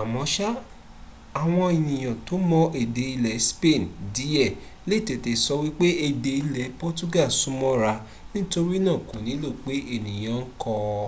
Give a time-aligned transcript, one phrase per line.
[0.00, 0.48] àmọ́ṣá
[1.42, 3.82] àwọn ènìyàn tó ma èdè ilẹ̀ spain
[4.14, 4.48] díẹ̀
[4.88, 7.92] lè tètè sọ wípé èdè ilẹ̀ portugal súnmọ́ ra
[8.32, 10.74] nítorínà kò nílò pé ènìyàn ń kọ́
[11.04, 11.06] ọ